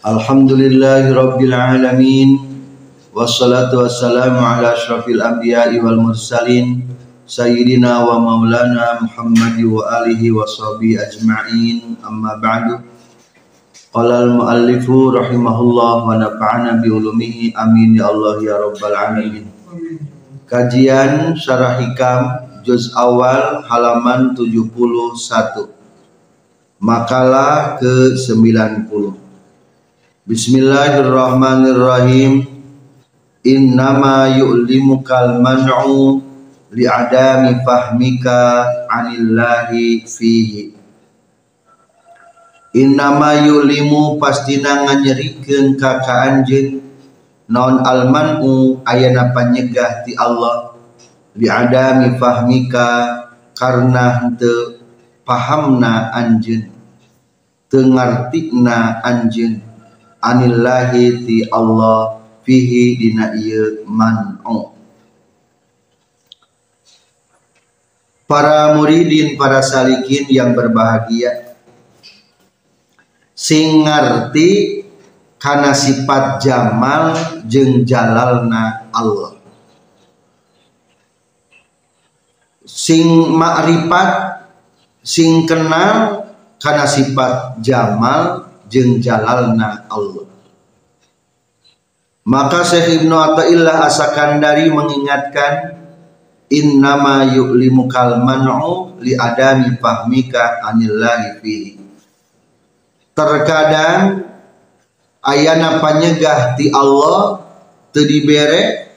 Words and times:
Alhamdulillahi 0.00 1.12
rabbil 1.12 1.52
alamin. 1.52 2.40
Wassalatu 3.12 3.84
wassalamu 3.84 4.40
ala 4.40 4.72
asyrafil 4.72 5.20
anbiya'i 5.20 5.76
wal 5.76 6.00
mursalin 6.00 6.88
sayyidina 7.28 8.08
wa 8.08 8.16
maulana 8.16 9.04
Muhammad 9.04 9.60
wa 9.60 10.00
alihi 10.00 10.32
wa 10.32 10.48
sahbihi 10.48 10.96
ajma'in. 11.04 12.00
Amma 12.00 12.40
ba'du. 12.40 12.80
Qala 13.92 14.24
al 14.24 14.40
muallifu 14.40 15.12
rahimahullah 15.12 16.08
wa 16.08 16.16
nafa'ana 16.16 16.80
bi 16.80 16.88
ulumihi 16.88 17.52
amin 17.52 18.00
ya 18.00 18.08
Allah 18.08 18.40
ya 18.40 18.56
rabbal 18.56 18.96
alamin. 18.96 19.52
Kajian 20.48 21.36
syarah 21.36 21.76
hikam 21.76 22.48
juz 22.64 22.88
awal 22.96 23.68
halaman 23.68 24.32
71 24.32 25.68
makalah 26.80 27.76
ke-90 27.76 29.28
Bismillahirrahmanirrahim. 30.30 32.46
Innama 33.42 34.30
yu'limukal 34.38 35.42
man'u 35.42 36.22
li'adami 36.70 37.66
fahmika 37.66 38.62
anillahi 38.86 40.06
fihi. 40.06 40.70
Innama 42.78 43.42
yu'limu 43.42 44.22
pastina 44.22 44.86
nganyerikeun 44.86 45.74
ka 45.74 45.98
ka 45.98 46.30
anjeun 46.30 46.78
non 47.50 47.82
almanu 47.82 48.86
ayana 48.86 49.34
panyegah 49.34 50.06
ti 50.06 50.14
Allah. 50.14 50.78
Biadami 51.34 52.22
fahmika 52.22 52.86
karena 53.58 54.22
hente 54.22 54.78
pahamna 55.26 56.14
anjen 56.14 56.70
tengartikna 57.66 59.02
anjen 59.02 59.69
anillahi 60.20 61.24
ti 61.24 61.36
Allah 61.48 62.20
fihi 62.44 62.96
dina 63.00 63.34
ieu 63.36 63.84
man'u 63.88 64.76
Para 68.30 68.78
muridin, 68.78 69.34
para 69.34 69.58
salikin 69.58 70.30
yang 70.30 70.54
berbahagia. 70.54 71.58
Sing 73.34 73.82
ngarti 73.82 74.86
karena 75.34 75.74
sifat 75.74 76.38
jamal 76.38 77.18
jeng 77.50 77.82
jalalna 77.82 78.86
Allah. 78.94 79.34
Sing 82.62 83.34
makrifat 83.34 84.46
sing 85.02 85.48
kenal 85.48 86.28
karena 86.62 86.86
sifat 86.86 87.58
jamal 87.58 88.49
jeng 88.70 89.02
jalalna 89.02 89.90
Allah. 89.90 90.30
Maka 92.24 92.62
Syekh 92.62 93.02
Ibnu 93.02 93.16
Athaillah 93.16 93.90
Asakandari 93.90 94.70
mengingatkan 94.70 95.80
innama 96.50 97.30
yu'limu 97.30 97.86
kal 97.86 98.22
man'u 98.22 98.98
li 99.02 99.14
adami 99.14 99.78
fahmika 99.78 100.62
anillahi 100.66 101.38
fihi 101.38 101.72
terkadang 103.14 104.26
ayana 105.22 105.78
panyegah 105.78 106.58
ti 106.58 106.74
Allah 106.74 107.46
teu 107.94 108.02
dibere 108.02 108.90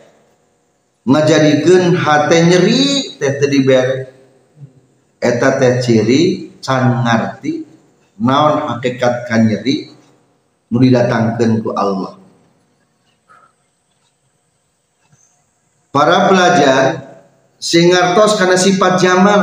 ngajadikeun 1.05 1.93
hate 1.93 2.37
nyeri 2.49 2.83
teh 3.21 3.31
teu 3.37 3.49
dibere 3.53 3.95
eta 5.21 5.61
teh 5.61 5.77
ciri 5.77 6.49
can 6.63 7.05
ngarti 7.05 7.72
naon 8.19 8.69
hakikat 8.69 9.25
kan 9.29 9.49
nyeri 9.49 9.89
nu 10.69 10.77
didatangkeun 10.81 11.61
ku 11.61 11.71
Allah 11.73 12.17
para 15.93 16.29
pelajar 16.29 16.81
sing 17.61 17.93
ngartos 17.93 18.37
kana 18.37 18.57
sifat 18.57 18.99
jamal 19.01 19.41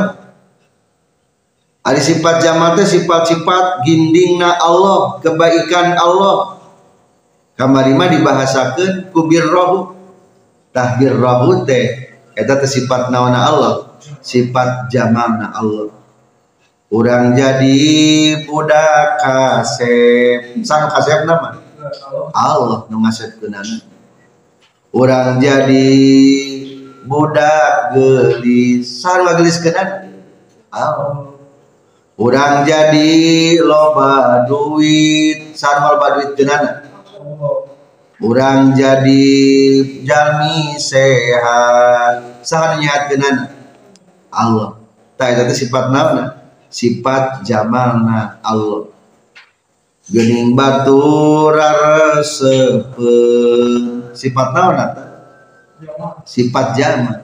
Ada 1.81 1.97
sifat 1.97 2.45
jamal 2.45 2.77
teh 2.77 2.85
sifat-sifat 2.85 3.81
gindingna 3.81 4.53
Allah, 4.53 5.17
kebaikan 5.17 5.97
Allah. 5.97 6.61
Kamari 7.57 7.97
mah 7.97 8.05
dibahasakeun 8.05 9.09
ku 9.09 9.25
birrohu. 9.25 9.97
Tah 10.69 11.01
birrohu 11.01 11.65
teh 11.65 12.11
eta 12.35 12.63
sifat 12.63 13.11
nawana 13.11 13.39
Allah 13.43 13.73
sifat 14.23 14.87
jamalna 14.87 15.51
Allah 15.51 15.91
orang 16.91 17.31
jadi 17.39 17.79
budak 18.43 19.23
kasep 19.23 20.59
sang 20.67 20.91
kasep 20.91 21.23
nama? 21.23 21.63
Allah 22.35 22.85
nu 22.91 22.99
ngasepkeunana. 22.99 23.87
Orang 24.91 25.39
jadi 25.39 25.87
budak 27.07 27.95
gelis. 27.95 28.91
Sarua 28.99 29.39
gelis 29.39 29.63
kenan 29.63 30.19
Allah. 30.67 31.31
Orang 32.19 32.67
jadi 32.67 33.09
loba 33.63 34.43
duit. 34.45 35.55
Sarua 35.55 35.95
loba 35.95 36.07
duit 36.19 36.35
keunana 36.35 36.91
orang 38.21 38.75
jadi 38.77 39.25
jalmi 40.03 40.75
sehat. 40.75 42.43
Sahan 42.43 42.83
nyihatkeunana 42.83 43.47
Allah. 44.27 44.75
Tak 45.15 45.39
itu 45.39 45.65
sifat 45.65 45.89
naon 45.93 46.40
sifat 46.71 47.43
jamalna 47.43 48.39
Allah 48.41 48.87
gening 50.11 50.55
batur 50.57 51.53
raresepeun 51.55 52.81
sifat 54.15 54.49
naon 54.55 54.77
sifat 56.27 56.77
jamal. 56.77 57.21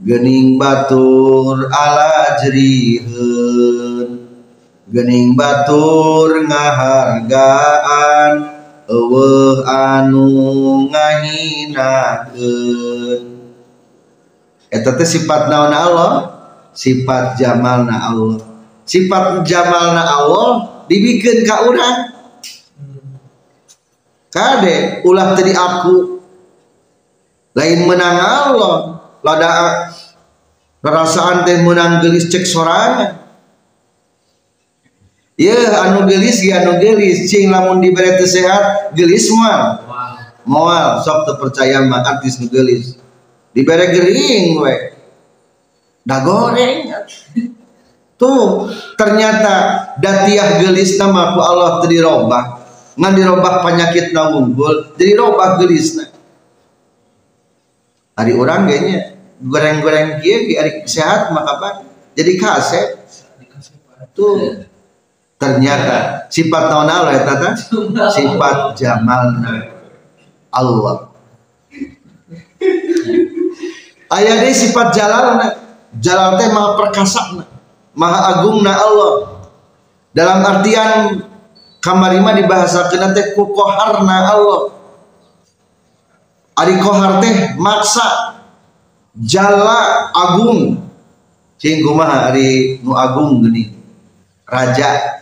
Gening 0.00 0.56
batur 0.56 1.68
ala 1.68 2.40
jeriheun 2.40 4.08
gening 4.88 5.36
batur 5.36 6.40
ngahargaan 6.48 8.32
eueuh 8.88 9.60
anu 9.68 10.88
ngahinakeun. 10.88 12.00
Eta 14.72 14.96
teh 14.96 15.04
sifat 15.04 15.52
naon 15.52 15.76
Allah? 15.76 16.40
Sifat 16.72 17.36
jamalna 17.36 18.08
Allah 18.08 18.49
sifat 18.90 19.46
jamalna 19.46 20.02
Allah 20.02 20.48
dibikeun 20.90 21.46
ka 21.46 21.70
urang. 21.70 21.98
Kade 24.34 25.06
ulah 25.06 25.38
tadi 25.38 25.54
aku. 25.54 26.18
Lain 27.54 27.86
menang 27.86 28.18
Allah. 28.18 28.74
Lada 29.20 29.50
perasaan 30.82 31.44
teh 31.44 31.60
menang 31.60 32.00
gelis 32.00 32.32
cek 32.32 32.48
sorangan 32.48 33.20
ya 35.36 35.84
anu 35.84 36.08
gelis 36.08 36.40
ya 36.42 36.64
anu 36.64 36.82
gelis. 36.82 37.30
Cing 37.30 37.52
lamun 37.52 37.78
diberi 37.78 38.18
sehat 38.26 38.96
gelis 38.98 39.30
mual. 39.30 39.86
Mual 40.48 41.04
sok 41.04 41.30
terpercaya 41.30 41.84
mah 41.84 42.02
artis 42.02 42.42
nu 42.42 42.48
gelis. 42.50 42.98
Diberi 43.54 43.86
gering 43.92 44.58
we. 44.62 44.74
Dah 46.00 46.24
goreng 46.24 46.90
tuh 48.20 48.68
ternyata 49.00 49.88
datiah 49.96 50.60
gelis 50.60 51.00
nama 51.00 51.32
ku 51.32 51.40
Allah 51.40 51.80
tadi 51.80 51.96
robah 51.96 52.60
ngan 53.00 53.12
dirobah 53.16 53.64
penyakit 53.64 54.12
na 54.12 54.28
unggul 54.36 54.92
jadi 55.00 55.16
robah 55.16 55.56
gelis 55.56 55.96
na 55.96 56.12
hari 58.20 58.36
orang 58.36 58.68
kayaknya 58.68 59.16
goreng-goreng 59.40 60.20
kia 60.20 60.60
hari 60.60 60.84
sehat 60.84 61.32
maka 61.32 61.56
apa 61.56 61.68
jadi 62.12 62.36
kaset 62.36 63.00
tuh 64.12 64.68
ternyata 65.40 66.28
sifat 66.28 66.62
tahun 66.68 66.92
Allah 66.92 67.12
ya 67.16 67.22
tata 67.24 67.48
sifat. 68.12 68.76
Jamalna 68.76 69.72
Allah. 70.52 71.08
Ayah 74.10 74.34
ini 74.42 74.52
sifat 74.52 74.92
jalalna. 74.92 75.48
Jalal 75.96 76.36
teh 76.38 76.50
maha 76.52 76.76
perkasana 76.76 77.59
maha 77.94 78.36
agungna 78.36 78.72
Allah. 78.74 79.12
Dalam 80.10 80.42
artian 80.42 81.22
kamarima 81.78 82.34
dibahasakeun 82.34 83.14
teh 83.14 83.32
ku 83.38 83.54
Allah. 83.54 84.60
Ari 86.60 86.74
kohar 86.82 87.22
teh 87.22 87.54
maksa 87.56 88.40
jala 89.14 90.10
agung. 90.12 90.82
Cing 91.60 91.84
kumaha 91.84 92.32
ari 92.32 92.80
nu 92.80 92.96
agung 92.96 93.44
geuning 93.44 93.76
raja. 94.48 95.20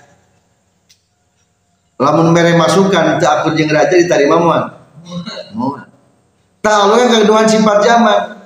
Lamun 1.99 2.31
mere 2.31 2.55
masukan 2.55 3.19
teu 3.19 3.27
akur 3.27 3.59
jeung 3.59 3.75
raja 3.75 3.99
ditarima 3.99 4.39
moal 4.39 4.71
moal 5.51 5.83
tah 6.63 6.87
yang 6.95 7.11
keduaan 7.11 7.51
sifat 7.51 7.79
zaman 7.83 8.38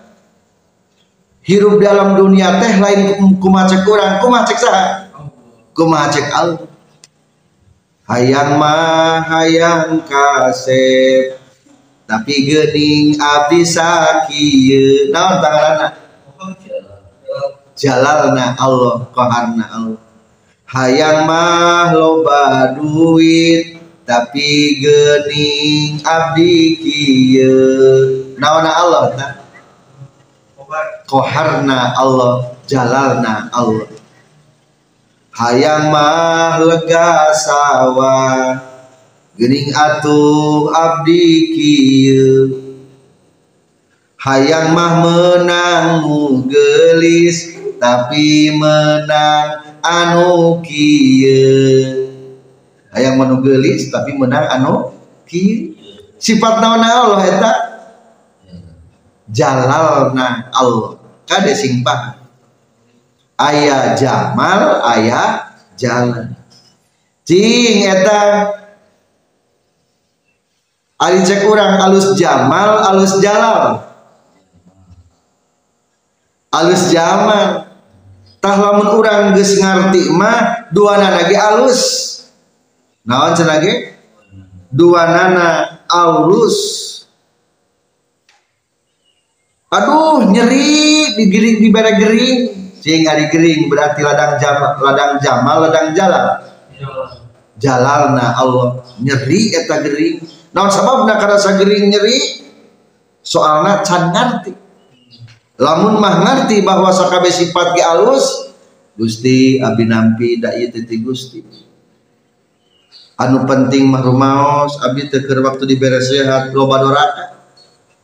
hirup 1.43 1.83
dalam 1.83 2.15
dunia 2.15 2.63
teh 2.63 2.79
lain 2.79 3.19
kumacek 3.43 3.83
kurang 3.83 4.23
kumacek 4.23 4.59
saha? 4.59 5.11
Kumacek 5.73 6.27
Allah 6.31 6.69
hayang 8.07 8.61
mah 8.61 9.25
hayang 9.25 10.05
kasep 10.05 11.39
tapi 12.05 12.45
gening 12.45 13.17
abdi 13.17 13.65
sakieu 13.65 15.09
naon 15.09 15.41
tanganana 15.41 15.97
jalalna 17.73 18.53
Allah 18.61 19.09
qaharna 19.17 19.65
Allah. 19.73 20.03
Hayang 20.69 21.29
mah 21.29 21.93
loba 21.93 22.77
duit 22.77 23.81
tapi 24.05 24.81
gening 24.81 26.01
abdi 26.05 26.77
kieu. 26.81 27.57
Naon 28.37 28.67
Allah 28.67 29.17
qaharna 31.13 31.93
Allah 31.93 32.57
jalalna 32.65 33.53
Allah. 33.53 33.93
Hayang 35.33 35.93
mah 35.93 36.57
lega 36.61 37.33
sawah 37.37 38.57
gening 39.37 39.69
atuh 39.77 40.73
abdi 40.73 41.53
kieu. 41.53 42.33
Hayang 44.17 44.73
mah 44.73 45.05
menang 45.05 46.09
gelis 46.49 47.53
tapi 47.77 48.57
menang 48.57 49.69
anu 49.85 50.65
kieu. 50.65 52.09
Hayang 52.93 53.17
menu 53.21 53.41
gelis 53.41 53.89
tapi 53.93 54.17
menang 54.17 54.49
anu 54.53 54.97
kieu. 55.29 55.77
Sifat 56.23 56.63
naon 56.63 56.87
Allah 56.87 57.21
eta? 57.25 57.53
Jalalna 59.27 60.53
Allah 60.55 61.02
kade 61.27 61.53
paham. 61.83 62.17
Ayah 63.39 63.99
jamal 63.99 64.85
ayah 64.95 65.57
jalan. 65.75 66.37
Cing 67.27 67.87
eta. 67.87 68.23
Ari 71.03 71.27
cek 71.27 71.51
orang 71.51 71.83
alus 71.83 72.15
jamal 72.15 72.79
alus 72.87 73.19
jalal. 73.19 73.91
Alus 76.55 76.95
jamal. 76.95 77.73
Tah 78.43 78.59
lamun 78.59 78.99
urang 78.99 79.35
geus 79.39 79.59
ngarti 79.59 80.11
mah 80.15 80.71
dua 80.71 80.99
nana 80.99 81.27
ge 81.27 81.35
alus. 81.39 81.81
Naon 83.03 83.35
cenah 83.35 83.59
ge? 83.63 83.99
Dua 84.71 85.07
nana 85.11 85.79
alus 85.91 87.02
aduh 89.73 90.29
nyeri 90.29 91.17
digiring 91.17 91.57
di 91.65 91.69
bare 91.73 91.97
gering 91.97 92.41
cing 92.85 93.09
ari 93.09 93.33
gering 93.33 93.73
berarti 93.73 94.05
ladang 94.05 94.37
jam 94.37 94.61
ladang 94.85 95.17
jamal 95.25 95.65
ladang 95.65 95.97
jalal 95.97 96.53
jalalna 97.63 98.35
Allah. 98.35 98.83
Nyeri 98.99 99.55
eta 99.55 99.79
gering. 99.87 100.19
Naon 100.53 100.69
sababna 100.69 101.17
karena 101.17 101.39
sagering 101.39 101.89
nyeri? 101.89 102.19
Soalna 103.23 103.87
can 103.87 104.11
ngerti 104.11 104.53
lamun 105.63 106.03
mah 106.03 106.27
ngerti 106.27 106.59
bahwa 106.67 106.91
sakabe 106.91 107.31
sifat 107.31 107.79
ge 107.79 107.83
alus 107.87 108.51
Gusti 108.99 109.63
abi 109.63 109.87
nampi 109.87 110.43
da 110.43 110.51
ieu 110.59 110.75
teh 110.75 110.99
Gusti. 110.99 111.39
Anu 113.23 113.47
penting 113.47 113.87
mah 113.87 114.03
rumaos 114.03 114.75
abi 114.83 115.07
teu 115.07 115.23
waktu 115.23 115.71
dibere 115.71 116.03
sehat 116.03 116.51
loba 116.51 116.83
doraka 116.83 117.32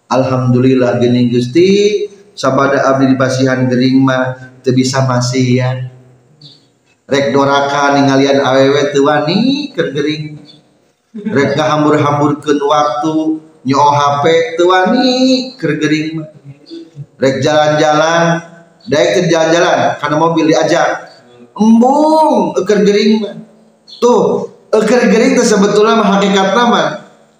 alhamdulillah 0.09 0.99
geuning 1.01 1.31
Gusti. 1.33 2.05
Sabada 2.39 2.87
abdi 2.87 3.11
dipasihan 3.11 3.67
gering 3.67 3.99
mah 3.99 4.55
teu 4.63 4.71
bisa 4.71 5.03
masih 5.11 5.59
ya 5.59 5.91
rek 7.09 7.33
doraka 7.33 7.99
ninggalian 7.99 8.45
awewe 8.45 8.95
teu 8.95 9.09
wani 9.09 9.73
keur 9.75 9.91
gering. 9.91 10.39
Rek 11.19 11.59
ngahambur-hamburkeun 11.59 12.61
waktu 12.63 13.15
nyo 13.67 13.81
HP 13.91 14.25
teu 14.55 14.71
wani 14.71 15.09
keur 15.59 15.83
gering 15.83 16.23
rek 17.19 17.43
jalan-jalan 17.43 18.45
daek 18.87 19.09
ke 19.19 19.21
jalan-jalan 19.27 19.99
karena 19.99 20.17
mobil 20.21 20.45
diajak. 20.47 21.11
Embung 21.59 22.55
keur 22.63 22.87
gering 22.87 23.25
mah. 23.25 23.35
Tuh 23.99 24.47
keur 24.71 25.05
gering 25.11 25.35
teh 25.35 25.43
sebetulnya 25.43 25.99
mah 25.99 26.09
hakikatna 26.21 26.63
mah 26.71 26.87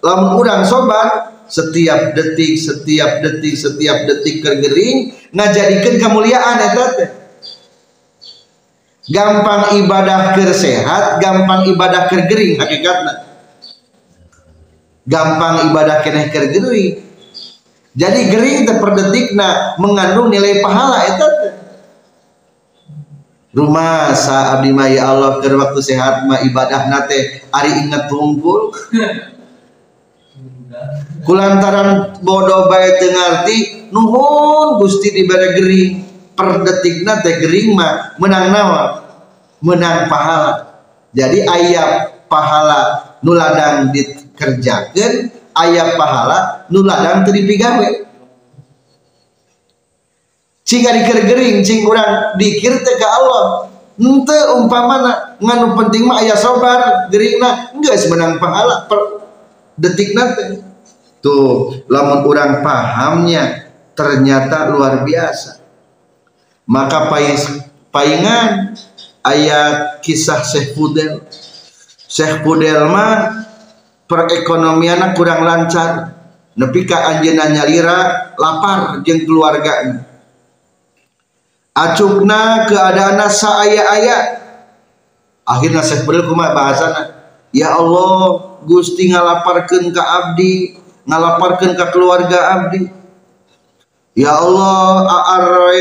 lamun 0.03 0.43
urang 0.43 0.67
sobat 0.67 1.28
setiap 1.49 2.13
detik 2.13 2.55
setiap 2.55 3.25
detik 3.25 3.57
setiap 3.57 4.05
detik 4.05 4.45
kergering 4.45 5.11
ngajadikan 5.33 5.95
kemuliaan 5.97 6.57
eta 6.61 6.85
teh 6.95 7.09
gampang 9.09 9.81
ibadah 9.81 10.37
kersehat 10.37 11.17
gampang 11.17 11.65
ibadah 11.73 12.05
kergering 12.05 12.61
hakikatnya. 12.61 13.25
Gampang 15.09 15.73
ibadah 15.73 16.05
keneh 16.05 16.29
kergering 16.29 17.01
jadi 17.97 18.19
gering 18.29 18.69
teh 18.69 18.77
detikna 18.77 19.73
mengandung 19.81 20.29
nilai 20.29 20.61
pahala 20.61 21.09
eta 21.09 21.27
teh 21.27 21.53
rumah 23.49 24.13
sa 24.13 24.61
abdi 24.61 24.69
ya 24.93 25.09
Allah 25.09 25.41
keur 25.41 25.57
waktu 25.57 25.81
sehat 25.81 26.29
mah 26.29 26.45
ibadah 26.45 26.85
nate 26.85 27.41
ari 27.49 27.71
inget 27.81 28.05
tumpul 28.05 28.69
kulantaran 31.23 32.19
bodoh 32.23 32.67
baik 32.71 33.01
tengarti 33.01 33.89
nuhun 33.93 34.79
gusti 34.79 35.11
diberi 35.13 35.49
gering 35.57 35.91
per 36.33 36.63
detikna 36.63 37.19
teh 37.19 37.35
gering 37.43 37.75
mah 37.75 38.15
menang 38.15 38.53
nawa 38.53 38.83
menang 39.59 40.07
pahala. 40.07 40.53
Jadi 41.11 41.43
ayat 41.43 42.21
pahala 42.29 43.11
nuladang 43.25 43.91
dikerjakan 43.91 45.33
ayat 45.57 45.97
pahala 45.97 46.69
nuladang 46.69 47.25
teripi 47.27 47.59
gawe 47.59 47.89
jika 50.63 50.89
diker 50.95 51.19
gering 51.25 51.65
cing 51.65 51.81
kurang 51.83 52.37
dikir 52.37 52.77
teh 52.85 52.95
ke 52.95 53.07
Allah. 53.07 53.67
Ente 53.99 54.37
umpamana 54.55 55.35
nganu 55.43 55.75
penting 55.75 56.07
mah 56.07 56.23
ayat 56.23 56.39
sobar 56.39 57.11
geringna 57.11 57.75
enggak 57.75 57.99
semenang 57.99 58.39
pahala 58.39 58.87
per 58.87 59.27
detik 59.75 60.15
nanti 60.15 60.68
tuh 61.19 61.83
lamun 61.91 62.25
orang 62.25 62.63
pahamnya 62.63 63.71
ternyata 63.95 64.71
luar 64.71 65.03
biasa. 65.03 65.59
Maka 66.69 67.09
paingan 67.89 68.77
ayat 69.25 69.99
kisah 70.05 70.45
Syekh 70.45 70.77
Fudel. 70.77 71.23
Syekh 72.09 72.45
Fudel 72.45 72.87
mah 72.87 73.45
perekonomian 74.05 75.13
kurang 75.17 75.43
lancar. 75.43 76.19
Nepi 76.59 76.83
ka 76.83 77.15
anjeunna 77.15 77.55
nyalira 77.55 78.31
lapar 78.35 78.99
jeung 79.07 79.23
keluarganya 79.23 80.09
acukna 81.79 82.67
keadaan 82.67 83.23
saaya-aya. 83.31 84.17
Akhirnya 85.47 85.81
Syekh 85.81 86.05
Fudel 86.05 86.29
kumaha 86.29 86.53
bahasana? 86.53 87.01
Ya 87.49 87.73
Allah 87.73 88.53
Gusti 88.69 89.09
ngalaparkan 89.09 89.89
ke 89.89 90.01
abdi 90.03 90.53
ngalaparkan 91.07 91.75
ke 91.75 91.85
keluarga 91.93 92.39
abdi 92.59 92.91
ya 94.19 94.35
Allah 94.35 95.07
a'arroy 95.07 95.79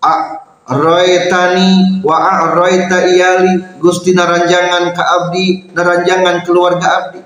a'roytani 0.00 2.04
wa 2.04 2.16
a'royta 2.16 3.08
iyali. 3.10 3.80
Gusti 3.80 4.12
naranjangan 4.12 4.92
ke 4.92 5.02
abdi 5.02 5.46
naranjangan 5.72 6.44
keluarga 6.44 6.86
abdi. 7.00 7.20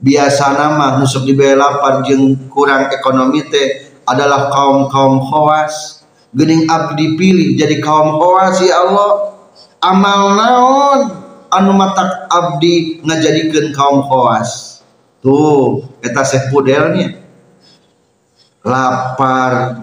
Biasa 0.00 0.56
nama 0.56 0.96
nusuk 0.96 1.28
dibela 1.28 1.76
lapar 1.76 2.00
jeng 2.08 2.48
kurang 2.48 2.88
ekonomi 2.88 3.44
teh 3.52 4.00
adalah 4.08 4.48
kaum-kaum 4.48 5.20
khawas. 5.28 6.04
Gening 6.32 6.64
abdi 6.70 7.20
pilih 7.20 7.58
jadi 7.58 7.84
kaum 7.84 8.16
khawas 8.16 8.64
ya 8.64 8.80
Allah. 8.80 9.36
Amal 9.80 10.36
naon 10.36 11.00
anu 11.52 11.72
matak 11.76 12.28
abdi 12.32 13.00
ngajadikeun 13.04 13.72
kaum 13.72 14.04
khawas 14.04 14.79
tuh 15.20 15.84
eta 16.00 16.24
Syekh 16.24 16.48
Pudelnya 16.48 17.20
lapar 18.64 19.76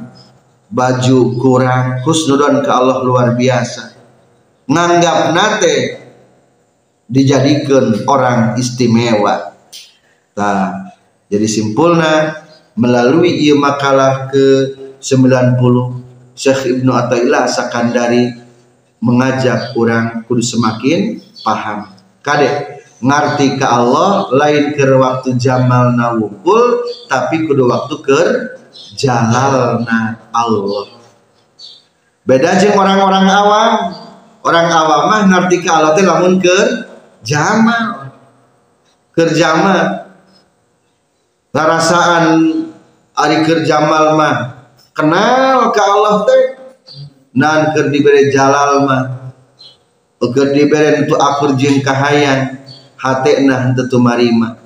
baju 0.69 1.19
kurang 1.39 2.03
husnudon 2.03 2.61
ke 2.61 2.69
Allah 2.69 3.01
luar 3.01 3.33
biasa. 3.33 3.95
Nganggap 4.67 5.17
nate 5.31 5.75
dijadikan 7.07 8.03
orang 8.05 8.59
istimewa. 8.59 9.55
Nah 10.35 10.91
jadi 11.31 11.47
simpulnya 11.47 12.43
melalui 12.77 13.41
ia 13.47 13.55
makalah 13.55 14.29
ke 14.29 14.75
90 15.01 15.57
Syekh 16.37 16.77
Ibnu 16.77 16.91
Athaillah 16.93 17.49
Sakandari 17.49 18.29
mengajak 19.01 19.73
orang 19.73 20.25
kudu 20.29 20.43
semakin 20.43 21.17
paham. 21.41 21.89
Kadek 22.21 22.76
ngerti 22.97 23.61
ke 23.61 23.65
Allah 23.65 24.25
lain 24.33 24.73
ke 24.73 24.85
waktu 24.97 25.37
jamal 25.37 25.93
nawukul 25.93 26.81
tapi 27.05 27.45
kudu 27.45 27.69
waktu 27.69 27.95
ke 28.01 28.21
jalalna 28.97 30.17
Allah. 30.33 30.85
Beda 32.25 32.57
aja 32.57 32.73
orang-orang 32.73 33.25
awam. 33.29 33.71
Orang 34.41 34.67
awam 34.71 35.01
mah 35.11 35.21
ngerti 35.27 35.61
ke 35.61 35.69
Allah 35.69 35.93
teh 35.93 36.03
lamun 36.07 36.41
ke 36.41 36.57
jamal. 37.21 38.15
Kerjama 39.17 40.05
rasaan 41.57 42.25
ari 43.17 43.41
kerjamal 43.41 44.13
mah 44.13 44.35
kenal 44.93 45.69
ke 45.69 45.81
Allah 45.81 46.15
teh. 46.25 46.43
Nan 47.37 47.77
keur 47.77 47.93
diberi 47.93 48.33
jalal 48.33 48.81
mah. 48.89 49.03
Keur 50.17 50.49
diberi 50.49 51.05
itu 51.05 51.13
akur 51.13 51.53
jeung 51.53 51.85
kahayang 51.85 52.57
hatena 52.97 53.71
tentu 53.77 54.01
marima. 54.01 54.57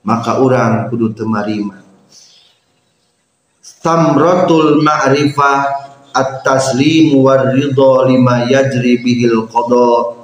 Maka 0.00 0.40
orang 0.40 0.88
kudu 0.88 1.12
temarima 1.12 1.80
samratul 3.80 4.84
ma'rifah 4.84 5.58
at-taslim 6.12 7.16
war 7.20 7.52
ridha 7.56 7.92
lima 8.08 8.44
yajri 8.48 9.00
bihil 9.00 9.48
qada. 9.48 10.20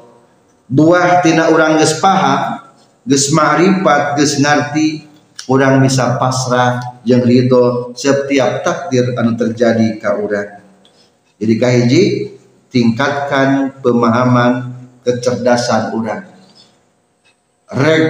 Buah 0.67 1.23
tina 1.23 1.49
urang 1.55 1.79
geus 1.79 1.97
paham 2.03 2.61
geus 3.07 3.33
ma'rifat 3.33 4.19
geus 4.19 4.37
ngarti 4.43 5.07
urang 5.47 5.79
bisa 5.81 6.19
pasrah 6.19 7.01
jeung 7.07 7.23
ridho 7.23 7.95
setiap 7.95 8.67
takdir 8.67 9.15
anu 9.17 9.39
terjadi 9.39 9.97
ka 10.03 10.19
urang. 10.19 10.61
Jadi 11.37 11.55
kahiji 11.57 12.03
tingkatkan 12.73 13.79
pemahaman 13.81 14.75
kecerdasan 15.07 15.95
urang 15.95 16.36
rek 17.71 18.05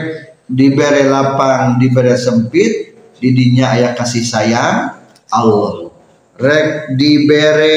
dibere 0.46 1.08
lapang 1.08 1.80
dibere 1.80 2.14
sempit 2.14 2.96
didinya 3.16 3.72
ayah 3.74 3.92
kasih 3.96 4.24
sayang 4.24 4.92
Allah. 5.32 5.90
Rek 6.36 6.96
dibere 7.00 7.76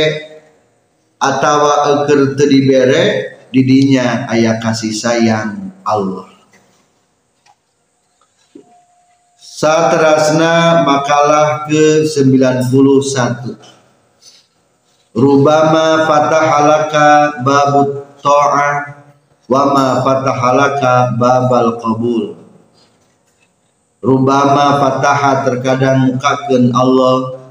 atau 1.20 1.60
eker 2.04 2.36
dibere 2.36 3.04
didinya 3.50 4.28
ayah 4.32 4.60
kasih 4.60 4.94
sayang 4.94 5.72
Allah. 5.88 6.28
Satrasna 9.60 10.88
makalah 10.88 11.68
ke-91. 11.68 13.60
Rubama 15.12 16.08
fatahalaka 16.08 17.44
babut 17.44 18.08
ta'ah 18.24 18.99
wa 19.50 19.74
ma 19.74 20.06
fatahalaka 20.06 21.18
babal 21.18 21.82
qabul. 21.82 22.38
Rubama 24.00 24.80
fataha 24.80 25.44
terkadang 25.44 26.14
mukakeun 26.14 26.72
Allah. 26.72 27.42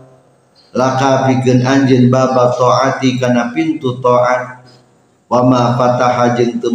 Laka 0.72 1.26
pikeun 1.26 1.64
anjeun 1.64 2.06
baba 2.08 2.54
taati 2.54 3.18
kana 3.18 3.50
pintu 3.50 3.98
taat 3.98 4.62
wa 5.26 5.42
ma 5.44 5.74
fataha 5.74 6.38
jeung 6.38 6.62
teu 6.62 6.70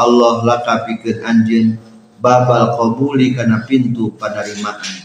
Allah. 0.00 0.32
Laka 0.42 0.88
pikeun 0.88 1.20
anjeun 1.20 1.76
babal 2.16 2.72
qabuli 2.80 3.36
kana 3.36 3.62
pintu 3.68 4.08
panerimaan 4.16 5.04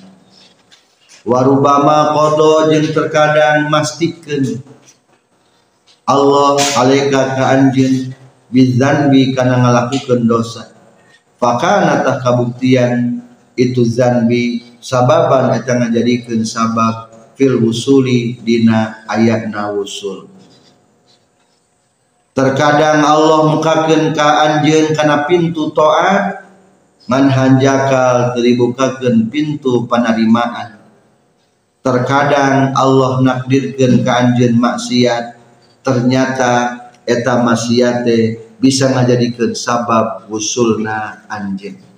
warubama 1.28 2.16
qada 2.16 2.72
jeung 2.72 2.88
terkadang 2.90 3.68
mastikeun 3.70 4.64
Allah 6.08 6.58
alaika 6.82 7.38
ka 7.38 7.44
anjeun 7.56 8.16
bizanbi 8.52 9.34
kana 9.34 9.64
ngalakukeun 9.64 10.28
dosa. 10.28 10.70
Fakana 11.42 12.06
tah 12.06 12.22
kabuktian 12.22 13.24
itu 13.58 13.82
zanbi 13.82 14.62
sababan 14.78 15.58
eta 15.58 15.82
ngajadikeun 15.82 16.46
sabab 16.46 17.10
fil 17.34 17.58
wusuli 17.58 18.38
dina 18.44 19.08
ayatna 19.10 19.74
wusul. 19.74 20.30
Terkadang 22.32 23.02
Allah 23.02 23.50
mukakeun 23.56 24.14
ka 24.14 24.28
anjeun 24.46 24.94
kana 24.94 25.26
pintu 25.26 25.74
taat 25.74 26.46
ngan 27.10 27.26
hanjakal 27.28 28.38
dibukakeun 28.38 29.28
pintu 29.28 29.90
panerimaan 29.90 30.80
terkadang 31.82 32.78
Allah 32.78 33.20
nakdirkeun 33.26 34.06
ka 34.06 34.12
anjeun 34.22 34.56
maksiat 34.62 35.36
ternyata 35.82 36.78
eta 37.12 37.44
maksiate 37.44 38.40
bisa 38.64 38.88
ngajadikeun 38.88 39.52
sabab 39.52 40.32
wusulna 40.32 41.28
anjeun 41.28 41.92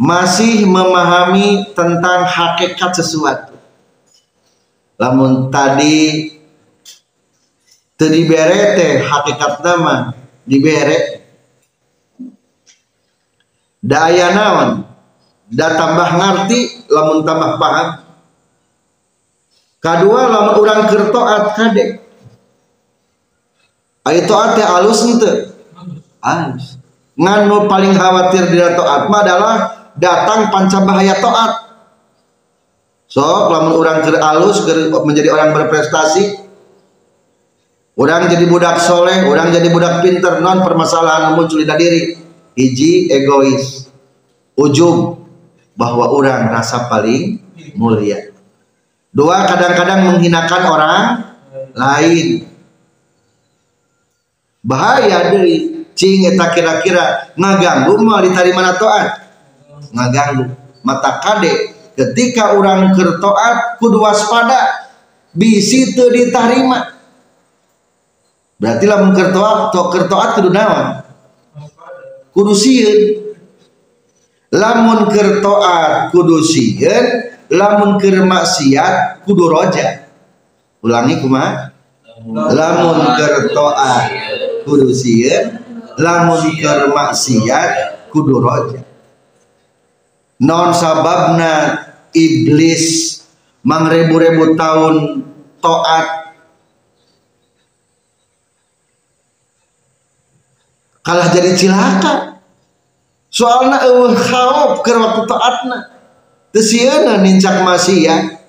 masih 0.00 0.64
memahami 0.64 1.76
tentang 1.76 2.24
hakikat 2.24 2.96
sesuatu. 2.96 3.52
Lamun 4.96 5.52
tadi 5.52 6.32
tadi 8.00 8.20
bere 8.24 8.80
teh 8.80 9.04
hakikat 9.04 9.60
nama 9.60 10.16
dibere. 10.48 11.20
Daya 13.84 14.32
naon? 14.32 14.88
Da 15.52 15.76
tambah 15.76 16.08
ngerti 16.16 16.88
lamun 16.88 17.20
tambah 17.20 17.60
paham. 17.60 17.88
Kedua 19.80 20.20
lamun 20.32 20.56
orang 20.64 20.82
kertoat 20.88 21.44
kade 21.56 21.84
ayo 24.08 24.20
toat 24.24 24.56
teh 24.56 24.64
alus 24.64 25.00
ente 25.04 25.32
alus 26.24 26.80
nganu 27.18 27.68
paling 27.68 27.92
khawatir 27.92 28.48
di 28.48 28.56
toat 28.56 29.12
mah 29.12 29.20
adalah 29.20 29.54
datang 29.98 30.48
panca 30.48 30.78
bahaya 30.86 31.18
toat 31.20 31.70
So, 33.10 33.50
lamun 33.50 33.74
orang 33.82 34.06
ker 34.06 34.22
alus 34.22 34.62
menjadi 35.02 35.34
orang 35.34 35.50
berprestasi, 35.50 36.46
orang 37.98 38.30
jadi 38.30 38.46
budak 38.46 38.78
soleh, 38.78 39.26
orang 39.26 39.50
jadi 39.50 39.66
budak 39.66 39.98
pinter, 40.06 40.38
non 40.38 40.62
permasalahan 40.62 41.34
muncul 41.34 41.58
di 41.58 41.66
diri. 41.66 42.02
Hiji 42.54 43.10
egois, 43.10 43.90
ujub 44.54 45.26
bahwa 45.74 46.06
orang 46.14 46.54
rasa 46.54 46.86
paling 46.86 47.42
mulia. 47.74 48.30
Dua 49.10 49.42
kadang-kadang 49.42 50.06
menghinakan 50.06 50.62
orang 50.70 51.02
lain. 51.74 52.46
Bahaya 54.60 55.32
deh, 55.32 55.88
cing 55.96 56.28
eta 56.28 56.52
kira-kira 56.52 57.32
ngaganggu 57.32 57.96
mau 58.04 58.20
diterima 58.20 58.76
taat, 58.76 59.08
ngaganggu. 59.88 60.52
Mata 60.84 61.20
kade 61.20 61.76
ketika 61.96 62.56
orang 62.56 62.92
kertoat 62.96 63.76
kudu 63.80 64.00
waspada. 64.00 64.88
Bisi 65.30 65.94
teu 65.94 66.10
ditarima. 66.10 66.90
Berarti 68.58 68.84
lamun 68.90 69.14
kertoat 69.14 69.70
to 69.70 69.82
kertoat 69.94 70.28
kudu 70.34 70.50
naon? 70.50 71.06
Kudu 72.34 72.50
sieun. 72.50 73.00
Lamun 74.50 75.06
kertoat 75.06 76.10
kudu 76.10 76.42
sieun 76.42 77.30
lamun 77.46 77.94
keur 78.02 78.26
maksiat 78.26 79.22
kudu 79.22 79.46
roja. 79.46 80.02
Ulangi 80.82 81.22
kumaha? 81.22 81.70
Lamun 82.30 83.14
kertoat 83.14 84.10
kudu 84.66 84.90
sieun 84.90 85.60
lamun 86.00 86.54
keur 86.60 86.90
maksiat 86.92 88.08
kudu 88.12 88.40
roja 88.40 88.80
non 90.40 90.72
sababna 90.72 91.84
iblis 92.16 93.20
mangrebu-rebu 93.60 94.56
tahun 94.56 94.94
toat. 95.60 96.06
Kalah 101.00 101.28
jadi 101.32 101.56
cilaka. 101.56 102.40
Soalnya 103.30 103.86
eueuh 103.86 104.12
khauf 104.16 104.82
keur 104.82 104.98
waktu 105.00 105.22
taatna 105.24 105.78
teu 106.50 106.60
sieuna 106.60 107.22
nincak 107.22 107.62
maksiat. 107.62 108.42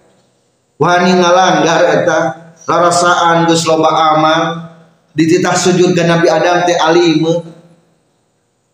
Wani 0.81 1.13
ngalanggar 1.13 2.01
eta 2.01 2.19
rarasaan 2.65 3.45
geus 3.45 3.69
loba 3.69 4.17
amal 4.17 4.70
dititah 5.11 5.55
sujud 5.55 5.91
ke 5.91 6.03
Nabi 6.07 6.27
Adam 6.31 6.63
teh 6.63 6.77
alimu 6.79 7.43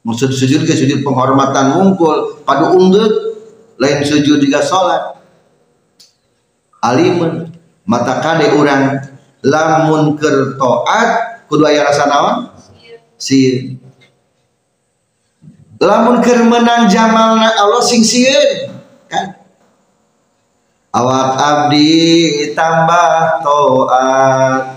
maksud 0.05 0.31
sujud 0.31 0.63
ke 0.63 0.73
sujud 0.73 1.01
penghormatan 1.03 1.75
mungkul 1.75 2.39
padu 2.45 2.77
unggeut 2.77 3.13
lain 3.77 4.01
sujud 4.01 4.41
juga 4.41 4.61
sholat. 4.61 5.17
Alimun 6.81 7.51
mata 7.89 8.21
kade 8.21 8.53
orang 8.53 9.01
lamun 9.41 10.13
kertoat 10.17 11.41
kudu 11.49 11.63
aya 11.65 11.89
rasa 11.89 12.05
si 13.17 13.73
lamun 15.81 16.21
keur 16.21 16.45
menang 16.45 16.85
jamalna 16.89 17.49
Allah 17.57 17.81
sing 17.81 18.05
sieun 18.05 18.77
kan? 19.09 19.41
Awak 20.93 21.29
abdi 21.37 21.93
tambah 22.57 23.41
toat 23.45 24.76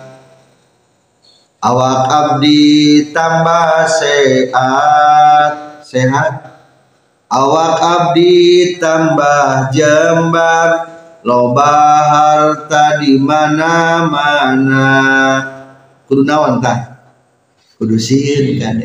awak 1.61 2.09
abdi 2.09 3.09
tambah 3.13 3.85
sehat 3.89 5.53
sehat. 5.85 6.33
Awak 7.31 7.79
abdi 7.79 8.75
tambah 8.83 9.71
jembar 9.71 10.91
loba 11.23 11.73
harta 12.11 12.99
di 12.99 13.15
mana-mana. 13.23 14.91
Kudu 16.11 16.27
naon 16.27 16.59
tah? 16.59 16.91
Kudu 17.79 17.95
sieun 17.97 18.59
kan 18.59 18.77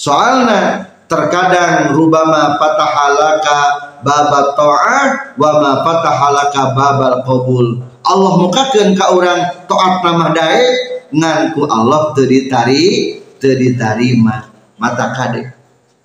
soalna 0.00 0.88
terkadang 1.04 1.92
rubama 1.92 2.56
patahalaka 2.56 3.58
babat 4.00 4.56
ta'ah 4.56 5.36
wa 5.36 5.50
ma 5.60 5.72
patahalaka 5.84 6.72
babal 6.72 7.20
qabul 7.20 7.84
Allah 8.00 8.32
mukakeun 8.40 8.96
ka 8.96 9.12
urang 9.12 9.44
taat 9.68 9.94
nama 10.00 10.32
dae 10.32 10.64
ngan 11.10 11.54
ku 11.54 11.66
Allah 11.66 12.14
teu 12.14 12.26
ditari 12.26 13.18
teu 13.38 13.54
ditarima 13.54 14.50
mata 14.78 15.12
kade 15.14 15.50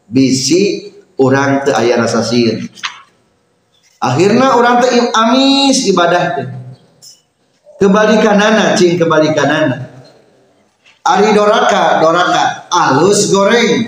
bisi 0.09 0.91
orang 1.17 1.65
teu 1.65 1.73
aya 1.73 2.01
rasa 2.01 2.25
sieun 2.25 2.65
akhirna 4.01 4.57
orang 4.57 4.81
teu 4.81 5.09
amis 5.13 5.85
ibadah 5.89 6.23
teh 6.37 6.47
kebalikanana 7.81 8.73
cing 8.73 8.97
kebalikanana 8.99 9.95
ari 11.05 11.37
doraka 11.37 12.01
doraka. 12.01 12.43
Alus 12.73 13.29
goreng. 13.29 13.87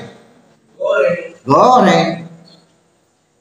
Goreng. 1.43 2.05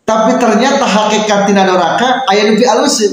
Tapi 0.07 0.33
ternyata 0.41 0.87
hakikat 0.87 1.51
doraka 1.53 2.25
aya 2.33 2.51
lebih 2.51 2.67
alus 2.67 3.05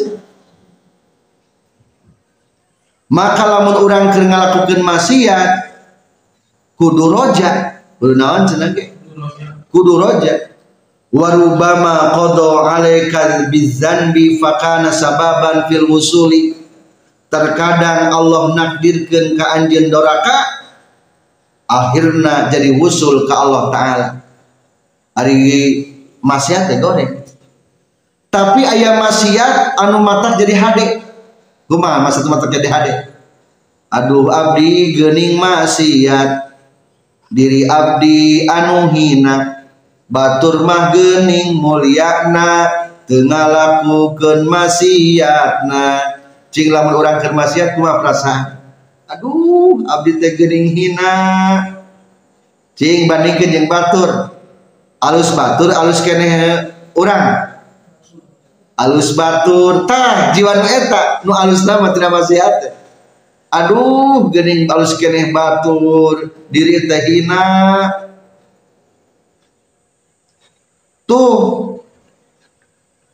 maka 3.14 3.46
lamun 3.46 3.78
orang 3.86 4.10
keur 4.10 4.26
ngalakukeun 4.26 4.82
maksiat 4.82 5.50
kudu 6.74 7.14
roja. 7.14 7.78
Kudu 8.02 8.18
naon 8.18 8.50
cenah 8.50 8.74
ge? 8.74 8.90
Kudu 9.70 10.02
roja. 10.02 10.50
Warubama 11.14 12.10
qada 12.18 12.74
alaika 12.74 13.54
bizanbi 13.54 14.42
fakana 14.42 14.90
sababan 14.90 15.70
fil 15.70 15.86
wusuli. 15.86 16.58
Terkadang 17.30 18.10
Allah 18.10 18.58
nakdirkeun 18.58 19.38
ka 19.38 19.62
anjeun 19.62 19.94
doraka 19.94 20.66
akhirna 21.70 22.50
jadi 22.50 22.82
wusul 22.82 23.30
ke 23.30 23.34
Allah 23.34 23.70
taala. 23.70 24.08
Hari 25.14 25.38
maksiat 26.18 26.66
teh 26.66 26.82
goreng. 26.82 27.22
Tapi 28.34 28.66
ayam 28.66 28.98
maksiat 28.98 29.78
anu 29.78 30.02
mata 30.02 30.34
jadi 30.34 30.58
hade 30.58 31.13
kumaha 31.70 32.04
masa 32.04 32.26
mata 32.28 32.50
jadi 32.52 32.68
hade? 32.70 32.94
Aduh 33.94 34.34
abdi 34.34 34.98
gening 34.98 35.38
maksiat. 35.38 36.50
Diri 37.30 37.66
abdi 37.70 38.50
anu 38.50 38.90
hina. 38.90 39.66
Batur 40.10 40.66
mah 40.66 40.90
gening 40.90 41.58
mulyana. 41.58 42.70
Tengah 43.06 43.46
lakukan 43.52 44.48
maksiatna. 44.50 46.18
Cing 46.50 46.74
lamun 46.74 46.98
urang 46.98 47.22
keur 47.22 47.38
maksiat 47.38 47.78
kumaha 47.78 48.02
perasaan? 48.02 48.42
Aduh 49.10 49.86
abdi 49.86 50.18
teh 50.18 50.34
gening 50.34 50.74
hina. 50.74 51.14
Cing 52.74 53.06
bandingkeun 53.06 53.54
jeung 53.54 53.68
batur. 53.70 54.34
Alus 55.04 55.36
batur 55.38 55.70
alus 55.70 56.02
kene 56.02 56.30
orang 56.98 57.53
alus 58.78 59.14
batur. 59.14 59.86
Tah 59.86 60.34
jiwa 60.34 60.54
nu 60.58 60.68
eta. 60.68 61.04
Nu 61.26 61.32
alus 61.34 61.66
nama 61.66 61.94
tidak 61.94 62.14
maksiat 62.14 62.56
aduh 63.54 64.34
gening 64.34 64.66
alus 64.70 64.98
kene 64.98 65.30
batur. 65.30 66.34
Diri 66.50 66.86
teh 66.90 67.02
hina. 67.10 67.46
Tuh. 71.06 71.72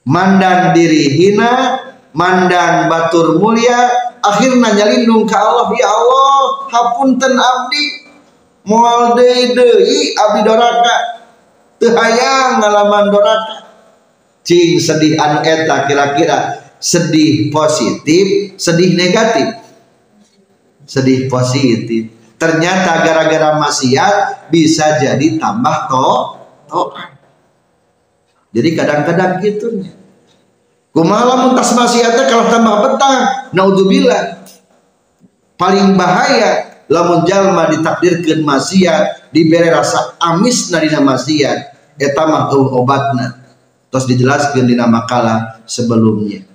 Mandang 0.09 0.73
diri 0.73 1.05
hina 1.21 1.85
mandang 2.17 2.89
batur 2.89 3.37
mulia 3.37 3.93
akhirnya 4.25 4.73
nyalindung 4.73 5.29
ke 5.29 5.35
Allah. 5.37 5.69
Ya 5.75 5.89
Allah 5.91 6.43
hapunten 6.71 7.33
abdi. 7.37 7.85
Moal 8.65 9.17
deui 9.17 9.53
deui 9.53 10.17
abdi 10.17 10.41
doraka. 10.45 10.95
Hayang 11.79 12.59
ngalaman 12.59 13.07
doraka 13.07 13.58
cing 14.43 14.79
sedih 14.79 15.19
anu 15.19 15.45
eta 15.45 15.85
kira-kira 15.85 16.37
sedih 16.79 17.51
positif 17.51 18.55
sedih 18.55 18.95
negatif? 18.95 19.59
Sedih 20.89 21.29
positif. 21.29 22.09
Ternyata 22.39 23.03
gara-gara 23.03 23.59
maksiat 23.59 24.47
bisa 24.49 24.97
jadi 24.97 25.37
tambah 25.37 25.91
to 25.91 26.09
to 26.71 26.81
jadi 28.49 28.69
kadang-kadang 28.73 29.37
gitu 29.45 29.85
kumaha 30.89 31.45
muntas 31.45 31.69
maksiatnya 31.77 32.25
kalau 32.25 32.49
tambah 32.49 32.75
betah? 32.81 33.17
Naudzubillah 33.53 34.41
paling 35.59 35.99
bahaya 35.99 36.81
lamun 36.89 37.27
jalma 37.27 37.69
ditakdirkan 37.69 38.41
maksiat 38.41 39.29
diberi 39.35 39.69
rasa 39.69 40.17
amis 40.17 40.71
na 40.73 40.81
dina 40.81 41.03
maksiat 41.03 41.57
eta 41.99 42.23
mah 42.25 42.49
obatna 42.55 43.48
terus 43.89 44.05
dijelaskan 44.05 44.69
dina 44.69 44.85
makalah 44.85 45.61
sebelumnya. 45.65 46.45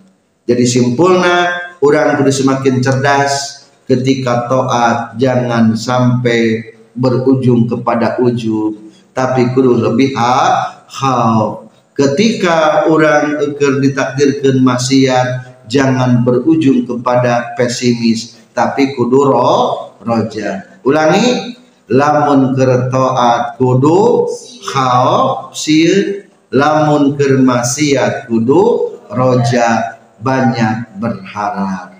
Jadi 0.45 0.65
simpulna 0.65 1.51
orang 1.83 2.21
kudu 2.21 2.33
semakin 2.33 2.81
cerdas 2.81 3.67
ketika 3.85 4.49
toat 4.49 5.19
jangan 5.21 5.77
sampai 5.77 6.73
berujung 6.95 7.67
kepada 7.69 8.17
ujub 8.23 8.79
tapi 9.13 9.51
kudu 9.53 9.77
lebih 9.77 10.15
hal 10.15 11.69
ketika 11.95 12.89
orang 12.91 13.39
akan 13.39 13.75
ditakdirkan 13.83 14.63
maksiat 14.63 15.27
jangan 15.67 16.23
berujung 16.23 16.85
kepada 16.85 17.57
pesimis 17.59 18.39
tapi 18.55 18.95
kudu 18.95 19.21
roh 19.27 19.97
roja. 20.05 20.79
Ulangi 20.85 21.57
lamun 21.91 22.57
kertoat 22.57 23.57
kudu 23.61 24.29
khao 24.73 25.51
sir 25.53 26.24
lamun 26.55 27.19
kermasiat 27.19 28.31
kudu 28.31 28.95
roja 29.11 29.99
banyak 30.23 30.95
berharap. 31.03 31.99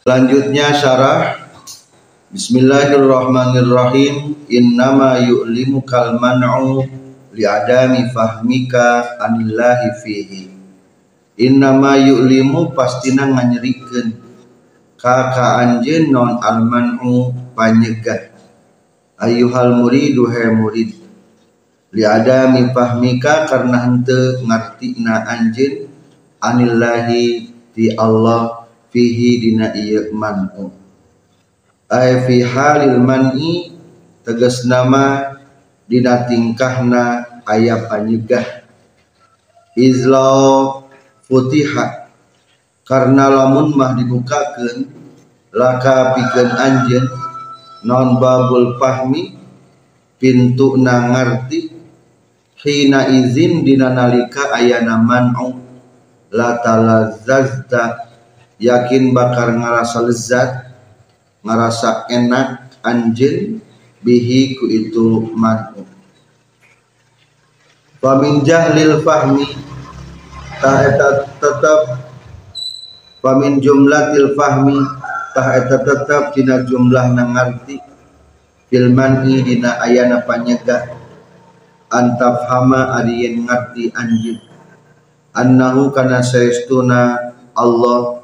Selanjutnya 0.00 0.72
syarah. 0.72 1.44
Bismillahirrahmanirrahim. 2.32 4.48
Innama 4.48 5.20
yu'limu 5.20 5.84
kal 5.84 6.16
man'u 6.16 6.88
li'adami 7.36 8.08
fahmika 8.16 9.20
anillahi 9.20 10.00
fihi. 10.00 10.48
Innama 11.36 12.00
yu'limu 12.00 12.72
pastina 12.72 13.28
nganyerikeun. 13.28 14.16
Kaka 14.96 15.60
anjen 15.60 16.08
non 16.08 16.40
almanu 16.40 17.28
panyegah. 17.52 18.32
Ayuhal 19.20 19.76
muridu 19.76 20.32
he 20.32 20.48
murid 20.48 20.99
li 21.90 22.06
adami 22.06 22.70
fahmika 22.70 23.50
karena 23.50 23.86
hente 23.86 24.38
ngerti 24.46 24.98
na 25.02 25.26
anjen 25.26 25.90
anillahi 26.38 27.50
di 27.74 27.86
Allah 27.98 28.66
fihi 28.94 29.42
dina 29.42 29.74
iya 29.74 30.10
man'u. 30.14 30.70
Ay 31.90 32.22
fi 32.26 32.46
halil 32.46 33.02
man'i 33.02 33.74
tegas 34.22 34.62
nama 34.66 35.34
dina 35.90 36.26
tingkahna 36.30 37.26
ayah 37.50 37.90
panyegah 37.90 38.62
izlau 39.74 40.86
futihat 41.26 42.10
karena 42.86 43.30
lamun 43.30 43.74
mah 43.74 43.98
dibukakan 43.98 44.86
laka 45.50 46.14
pikeun 46.14 46.50
anjeun 46.54 47.06
non 47.86 48.18
babul 48.22 48.78
pahmi 48.78 49.34
pintu 50.20 50.78
na 50.78 51.10
ngarti 51.10 51.79
hina 52.64 53.08
izin 53.08 53.64
dina 53.64 53.92
nalika 53.92 54.52
ayana 54.54 55.00
man'u. 55.00 55.58
La 56.30 56.60
talazzazta. 56.62 58.08
Yakin 58.60 59.16
bakar 59.16 59.56
ngarasa 59.56 60.04
lezat 60.04 60.68
ngarasa 61.40 62.04
enak 62.12 62.76
anjeun 62.84 63.64
bihi 64.04 64.60
ku 64.60 64.68
itu 64.68 65.32
man'u. 65.32 65.88
Famin 68.04 68.44
jahlil 68.44 69.00
fahmi. 69.00 69.48
Ta 70.60 70.84
tetap 71.40 72.10
Pamin 73.20 73.60
jumlatil 73.60 74.32
fahmi. 74.32 74.80
Tah 75.30 75.62
eta 75.62 75.78
tetep 75.86 76.34
dina 76.34 76.66
jumlah 76.66 77.14
nangarti 77.14 77.78
filman 78.66 79.22
dina 79.22 79.78
ayana 79.78 80.26
panyega 80.26 80.99
antafhama 81.90 82.96
ari 82.96 83.26
yen 83.26 83.44
ngarti 83.44 83.90
anjeun 83.92 84.50
annahu 85.34 85.94
kana 85.94 86.22
saestuna 86.22 87.30
Allah. 87.54 88.22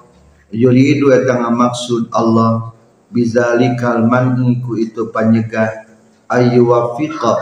Yuridu 0.55 1.11
eta 1.11 1.39
maksud 1.51 2.11
Allah. 2.15 2.73
Bizalikal 3.11 4.03
man'i 4.07 4.59
ku 4.63 4.79
itu 4.79 5.11
panyegah. 5.15 5.87
Ayu 6.31 6.67
wafiqa. 6.71 7.39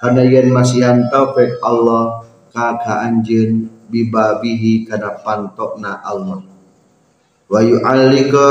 Kana 0.00 0.24
yen 0.24 0.52
masihan 0.52 1.08
taufik 1.08 1.56
Allah 1.64 2.24
ka 2.52 2.76
ka 2.80 3.08
anjeun 3.08 3.68
bibabihi 3.88 4.88
kana 4.88 5.20
pantokna 5.24 6.04
Allah. 6.04 6.44
Wa 7.48 7.60
yu'allika 7.64 8.48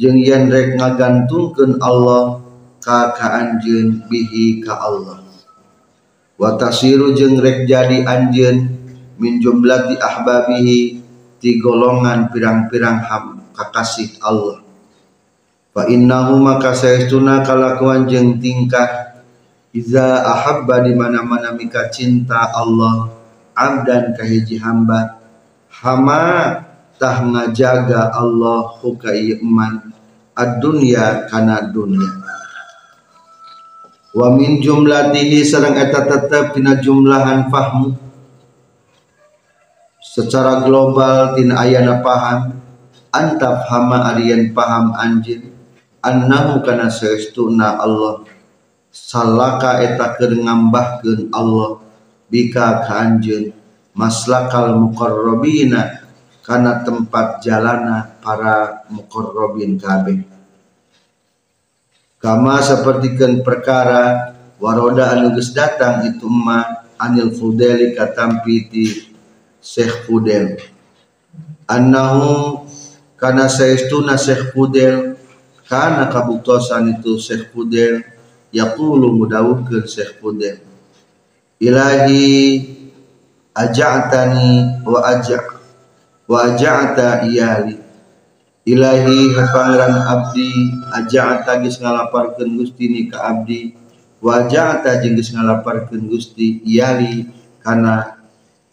jeung 0.00 0.18
yen 0.18 0.50
rek 0.50 0.74
ngagantungkeun 0.74 1.78
Allah 1.78 2.42
ka 2.82 3.14
ka 3.14 3.26
anjeun 3.42 4.06
bihi 4.10 4.64
ka 4.64 4.74
Allah 4.74 5.25
wa 6.36 6.56
tasiru 6.60 7.16
jeung 7.16 7.40
rek 7.40 7.64
jadi 7.64 8.04
anjeun 8.04 8.68
min 9.16 9.40
jumlati 9.40 9.96
ahbabihi 9.96 10.80
ti 11.40 11.50
golongan 11.60 12.28
pirang-pirang 12.32 13.04
kakasih 13.56 14.20
Allah. 14.20 14.60
Fa 15.76 15.84
innahu 15.88 16.40
maka 16.40 16.72
saestuna 16.72 17.44
kalakuan 17.44 18.08
jeung 18.08 18.40
tingkah 18.40 19.16
iza 19.76 20.24
ahabba 20.24 20.80
di 20.88 20.96
mana-mana 20.96 21.52
mika 21.52 21.92
cinta 21.92 22.48
Allah 22.52 23.12
abdan 23.52 24.16
kahiji 24.16 24.56
hamba 24.56 25.20
hama 25.68 26.64
tah 26.96 27.20
ngajaga 27.20 28.12
Allah 28.16 28.72
huka 28.80 29.12
iman 29.12 29.92
ad-dunya 30.32 31.28
kana 31.28 31.68
dunya 31.68 32.25
wa 34.16 34.32
min 34.32 34.64
jumlatihi 34.64 35.44
sareng 35.44 35.76
eta 35.76 36.08
tetep 36.08 36.56
tina 36.56 36.80
jumlahan 36.80 37.52
fahmu. 37.52 37.92
Secara 40.00 40.64
global 40.64 41.36
tina 41.36 41.60
ayana 41.60 42.00
paham. 42.00 42.64
Antaf 43.12 43.68
hama 43.68 44.12
arian 44.12 44.52
paham 44.56 44.92
anjin 44.96 45.52
annahu 46.00 46.64
kana 46.64 46.88
saestuna 46.88 47.76
Allah. 47.76 48.24
Salaka 48.88 49.84
eta 49.84 50.16
keur 50.16 50.32
ngambahkeun 50.32 51.28
Allah. 51.36 51.84
Bika 52.32 52.88
ka 52.88 53.04
anjeun. 53.04 53.52
Maslakal 53.96 54.76
muqarrabina 54.76 56.04
kana 56.44 56.84
tempat 56.84 57.40
jalana 57.44 58.16
para 58.20 58.84
muqarrabin 58.92 59.80
kabeh 59.80 60.35
kama 62.22 62.60
sapertikeun 62.64 63.44
perkara 63.44 64.34
waroda 64.56 65.12
anu 65.12 65.36
geus 65.36 65.52
datang 65.52 66.08
itu 66.08 66.26
ma 66.26 66.86
anil 66.96 67.32
fudeli 67.32 67.92
katampi 67.92 68.56
ti 68.68 68.84
Syekh 69.60 70.06
Fudel. 70.06 70.62
Annahu 71.66 72.62
kana 73.18 73.50
saestuna 73.50 74.14
Syekh 74.14 74.54
Fudel 74.54 75.18
karena 75.66 76.06
kabuktosan 76.06 76.94
itu 76.94 77.18
Syekh 77.18 77.50
Fudel 77.50 78.06
yaqulu 78.54 79.10
mudawukeun 79.10 79.84
Syekh 79.90 80.22
Fudel. 80.22 80.62
Ilahi 81.58 82.62
aja'tani 83.56 84.84
wa 84.84 85.00
aja' 85.02 85.56
wa 86.28 86.38
aja'ta 86.52 87.26
iyali 87.26 87.85
ilahi 88.66 89.30
pangeran 89.38 89.94
abdi 90.10 90.74
aja'ta 90.90 91.62
geus 91.62 91.78
ngalaparkeun 91.78 92.58
Gusti 92.58 92.84
ni 92.90 93.06
ka 93.06 93.30
abdi. 93.30 93.70
Wa 94.18 94.42
aja'ta 94.42 94.98
jeung 95.00 95.14
geus 95.14 95.30
ngalaparkeun 95.30 96.10
Gusti 96.10 96.60
iyali 96.66 97.30
kana 97.62 98.18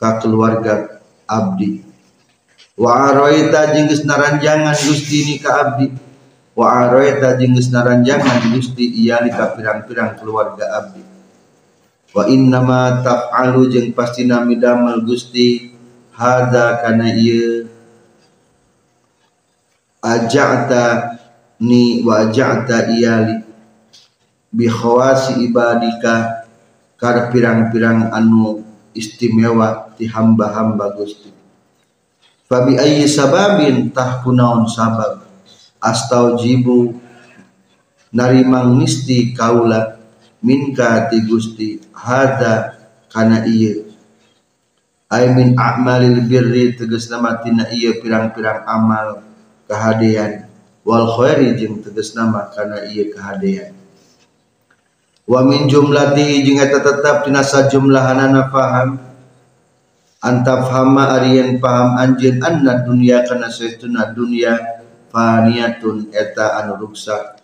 ka 0.02 0.18
keluarga 0.18 0.98
abdi. 1.30 1.86
Wa 2.74 3.14
araita 3.14 3.78
jeung 3.78 3.86
geus 3.86 4.02
naranjangan 4.02 4.74
Gusti 4.74 5.18
ni 5.30 5.36
ka 5.38 5.52
abdi. 5.62 5.94
Wa 6.58 6.90
araita 6.90 7.38
jeung 7.38 7.54
geus 7.54 7.70
naranjangan 7.70 8.50
Gusti 8.50 8.90
iya 8.98 9.22
li 9.22 9.30
pirang-pirang 9.30 10.18
keluarga 10.18 10.66
abdi. 10.74 11.06
Wa 12.18 12.26
inna 12.30 12.66
ma 12.66 12.98
taf'alu 13.06 13.70
jeung 13.70 13.94
pastina 13.94 14.42
midamel 14.42 15.06
Gusti. 15.06 15.70
Hadza 16.14 16.78
kana 16.78 17.10
ieu 17.10 17.73
aja'ta 20.04 21.16
ni 21.64 22.04
wa 22.04 22.28
aja'ta 22.28 22.92
iyali 22.92 23.40
bi 24.52 24.68
khawasi 24.68 25.48
ibadika 25.48 26.44
kar 27.00 27.32
pirang-pirang 27.32 28.12
anu 28.12 28.62
istimewa 28.92 29.96
ti 29.96 30.06
hamba-hamba 30.06 30.94
Gusti. 30.94 31.32
Fabi 32.46 32.78
ayyi 32.78 33.08
sababin 33.08 33.90
tahkunaun 33.96 34.68
sabab? 34.70 35.26
Astaujibu 35.84 36.96
narimang 38.14 38.78
misti 38.78 39.34
kaula 39.34 40.00
minka 40.44 41.08
ti 41.10 41.24
Gusti 41.24 41.82
hada 41.96 42.78
kana 43.10 43.48
ieu. 43.48 43.88
Ay 45.08 45.32
min 45.34 45.56
a'malil 45.58 46.24
birri 46.28 46.76
tegas 46.76 47.08
nama 47.08 47.40
tina 47.40 47.72
ieu 47.74 48.00
pirang-pirang 48.00 48.68
amal 48.68 49.33
kehadean 49.74 50.46
wal 50.86 51.10
khairi 51.18 51.58
jeung 51.58 51.82
tegas 51.82 52.14
nama 52.14 52.54
ieu 52.86 53.10
kehadean 53.10 53.74
wa 55.26 55.42
min 55.42 55.66
jumlati 55.66 56.46
tetep 56.46 57.26
tina 57.26 57.42
sajumlahanana 57.42 58.54
faham? 58.54 59.02
Antafhama 60.24 61.20
arian 61.20 61.60
paham 61.60 62.00
anjeun 62.00 62.40
anna 62.40 62.80
dunya 62.88 63.28
kana 63.28 63.52
saestuna 63.52 64.16
dunya 64.16 64.56
faniyatun 65.12 66.16
eta 66.16 66.64
anu 66.64 66.80
ruksak. 66.80 67.44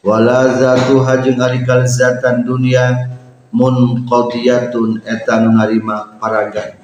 Wala 0.00 0.48
zatu 0.56 1.04
hajeng 1.04 1.36
ari 1.44 1.60
kalzatan 1.60 2.48
dunia 2.48 3.04
munqadiyatun 3.52 5.04
eta 5.04 5.44
anu 5.44 5.60
narima 5.60 6.16
paragan. 6.16 6.80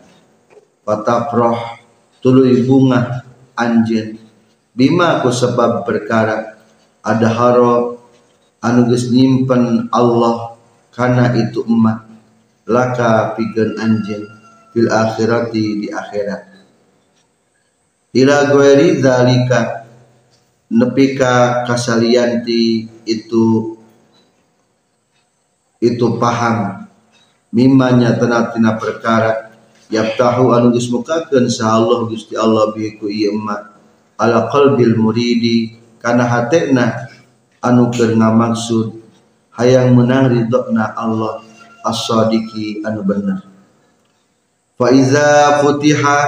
Patafroh 0.85 1.81
tuluy 2.21 2.69
bunga 2.69 3.25
anjeun 3.57 4.21
bima 4.77 5.25
ku 5.25 5.33
sebab 5.33 5.89
perkara 5.89 6.61
ada 7.01 7.29
haro 7.33 7.97
anu 8.61 8.93
geus 8.93 9.09
nyimpen 9.09 9.89
Allah 9.89 10.59
kana 10.93 11.33
itu 11.33 11.65
emak. 11.65 12.05
Laka 12.67 13.39
pikeun 13.39 13.79
anjeun 13.79 14.27
fil 14.75 14.91
akhirati 14.91 15.87
di 15.87 15.89
akhirat. 15.89 16.43
Ila 18.11 18.51
ghairi 18.51 18.99
zalika 18.99 19.87
nepika 20.67 21.63
kasalianti 21.65 22.91
itu 23.07 23.45
itu 25.79 26.07
paham. 26.19 26.91
Mimanya 27.55 28.19
tenatina 28.19 28.75
perkara 28.75 29.55
yaftahu 29.95 30.51
anu 30.51 30.75
geus 30.75 30.91
mukakeun 30.91 31.47
sa 31.47 31.79
Allah 31.79 32.03
Gusti 32.11 32.35
Allah 32.35 32.75
bihi 32.75 32.99
ku 32.99 33.07
ieu 33.07 33.31
emak 33.31 33.66
ala 34.17 34.49
qalbil 34.49 34.97
muridi 34.97 35.77
kana 36.01 36.25
hatena 36.25 37.09
anu 37.61 37.93
keur 37.93 38.17
ngamaksud 38.17 38.97
hayang 39.57 39.97
menang 39.97 40.33
ridona 40.33 40.93
Allah 40.97 41.41
as-sadiqi 41.85 42.85
anu 42.85 43.05
bener. 43.05 43.45
Fa 44.77 44.93
iza 44.93 45.61
futiha 45.65 46.21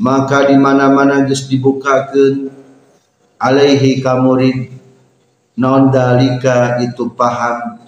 maka 0.00 0.48
di 0.48 0.56
mana-mana 0.56 1.28
geus 1.28 1.44
dibukakeun 1.44 2.48
alaihi 3.36 4.00
kamurid 4.00 4.72
non 5.60 5.92
dalika 5.92 6.80
itu 6.80 7.12
paham 7.12 7.84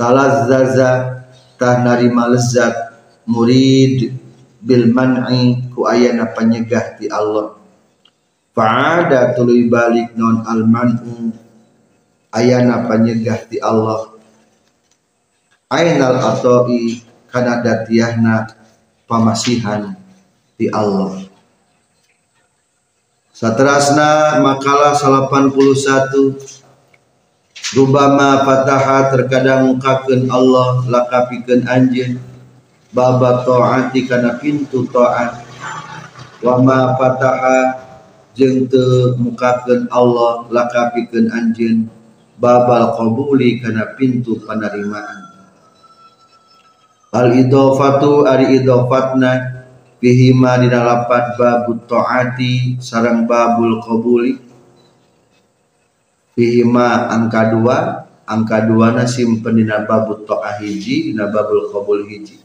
talazzaza 0.00 1.24
tah 1.60 1.76
narima 1.84 2.32
lezat 2.32 2.72
murid 3.28 4.16
bil 4.64 4.88
man'i 4.92 5.68
ku 5.72 5.84
ayana 5.84 6.32
panyegah 6.32 6.96
ti 6.96 7.08
Allah 7.12 7.55
fa'ada 8.56 9.36
tuluy 9.36 9.68
balik 9.68 10.16
non 10.16 10.40
al 10.48 10.64
man'u 10.64 11.28
ayana 12.32 12.88
panyegah 12.88 13.44
ti 13.44 13.60
Allah. 13.60 14.16
Ainal 15.68 16.16
atoi 16.16 17.04
kana 17.28 17.60
datiahna 17.60 18.48
pamasihan 19.04 19.92
ti 20.56 20.72
Allah. 20.72 21.28
Satrasna 23.36 24.40
makalah 24.40 24.96
81 24.96 26.64
Rubama 27.74 28.46
fataha 28.46 29.10
terkadang 29.10 29.74
mukakeun 29.74 30.30
Allah 30.30 30.86
lakapikeun 30.86 31.66
anjeun 31.66 32.22
baba 32.94 33.42
taati 33.42 34.06
kana 34.06 34.38
pintu 34.38 34.86
taat 34.86 35.42
wa 36.46 36.62
ma 36.62 36.94
fataha 36.94 37.85
jeung 38.36 38.68
teu 38.68 39.16
mukakeun 39.16 39.88
Allah 39.88 40.44
lakapikeun 40.52 41.32
anjeun 41.32 41.88
babal 42.36 42.92
qabuli 42.92 43.58
kana 43.64 43.96
pintu 43.96 44.36
panerimaan 44.44 45.32
al 47.16 47.32
idofatu 47.32 48.28
ari 48.28 48.60
idofatna 48.60 49.64
fihima 49.96 50.60
dina 50.60 50.84
lapat 50.84 51.40
babut 51.40 51.88
taati 51.88 52.76
sarang 52.76 53.24
babul 53.24 53.80
qabuli 53.80 54.36
fihima 56.36 57.08
angka 57.08 57.56
dua 57.56 58.04
angka 58.28 58.68
dua 58.68 58.92
na 58.92 59.08
simpen 59.08 59.56
dina 59.56 59.88
babut 59.88 60.28
ta'ah 60.28 60.60
hiji 60.60 61.10
dina 61.10 61.30
babul 61.30 61.70
qabul 61.72 62.04
hiji. 62.04 62.42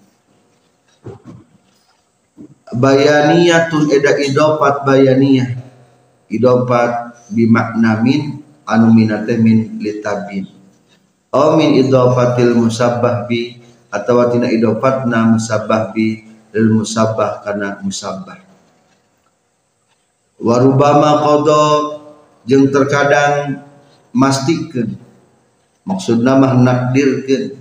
Bayaniyatun 2.71 3.91
eda 3.91 4.15
idofat 4.15 4.87
bayaniyah 4.87 5.70
idofat 6.31 7.27
bimakna 7.29 7.99
min 7.99 8.41
anu 8.65 8.95
minate 8.95 9.35
min 9.37 9.77
litabin. 9.77 10.47
Aw 11.31 11.55
min 11.59 11.79
idofatil 11.79 12.55
musabbah 12.55 13.27
bi 13.27 13.59
atau 13.91 14.23
tina 14.31 14.47
idofatna 14.47 15.35
musabbah 15.35 15.91
bi 15.91 16.23
lil 16.55 16.67
musabbah 16.81 17.43
kana 17.43 17.79
musabbah. 17.83 18.39
Warubama 20.41 21.21
qada 21.21 21.63
jeung 22.47 22.71
terkadang 22.73 23.63
mastikeun. 24.15 24.97
Maksudna 25.85 26.35
mah 26.39 26.55
nakdirkeun. 26.57 27.59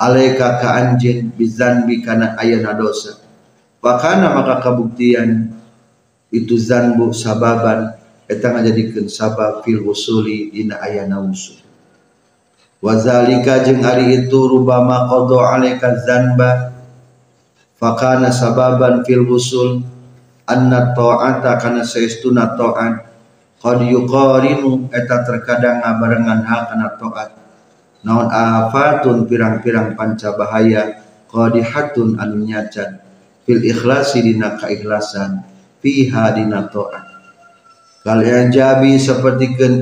Alaika 0.00 0.56
ka 0.56 0.80
anjeun 0.80 1.28
bizanbi 1.36 2.00
kana 2.00 2.32
ayana 2.40 2.72
dosa. 2.72 3.20
Wakana 3.84 4.32
maka 4.32 4.60
kabuktian 4.64 5.59
itu 6.30 6.54
zanbu 6.54 7.10
sababan 7.10 7.94
eta 8.30 8.54
ngajadikeun 8.54 9.10
sabab 9.10 9.66
fil 9.66 9.82
usuli 9.86 10.54
dina 10.54 10.78
ayana 10.82 11.18
usul 11.22 11.58
wazalika 12.80 13.66
jeung 13.66 13.82
ari 13.82 14.24
itu 14.24 14.40
rubama 14.46 15.10
qada 15.10 15.38
alaika 15.58 15.98
zanba 16.06 16.70
fakana 17.76 18.30
sababan 18.30 19.02
fil 19.02 19.26
usul 19.26 19.82
anna 20.50 20.90
ta'ata 20.94 21.62
kana 21.62 21.86
saestuna 21.86 22.58
ta'at 22.58 23.10
qad 23.60 23.78
yuqarinu 23.84 24.88
eta 24.90 25.22
terkadang 25.22 25.84
ngabarengan 25.84 26.40
hal 26.48 26.62
kana 26.72 26.88
ta'at. 26.96 27.30
Naon 28.00 28.32
afatun 28.32 29.28
pirang-pirang 29.28 29.92
panca 29.92 30.32
bahaya 30.32 31.04
qadihatun 31.28 32.16
anu 32.16 32.48
nyacan. 32.48 32.96
Fil 33.44 33.60
ikhlasi 33.60 34.24
dina 34.24 34.56
keikhlasan 34.56 35.44
fiha 35.80 36.36
dina 36.36 36.68
ta'at 36.68 37.04
kalian 38.04 38.48
jabi 38.52 38.96
seperti 38.96 39.46
ken 39.56 39.74